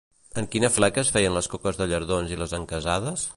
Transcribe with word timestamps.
En 0.41 0.45
quina 0.55 0.69
fleca 0.77 1.03
es 1.03 1.11
feien 1.17 1.35
les 1.37 1.49
coques 1.55 1.79
de 1.83 1.89
llardons 1.93 2.35
i 2.35 2.41
les 2.45 2.57
encasades? 2.61 3.29